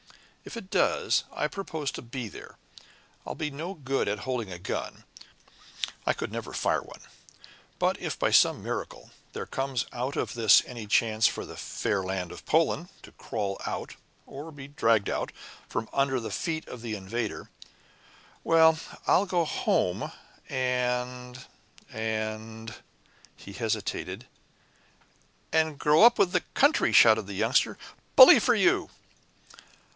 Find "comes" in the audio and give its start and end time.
9.45-9.85